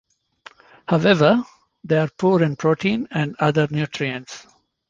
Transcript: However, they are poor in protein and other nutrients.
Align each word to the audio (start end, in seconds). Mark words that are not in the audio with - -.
However, 0.87 1.43
they 1.83 1.99
are 1.99 2.09
poor 2.17 2.41
in 2.41 2.55
protein 2.55 3.07
and 3.11 3.35
other 3.37 3.67
nutrients. 3.69 4.47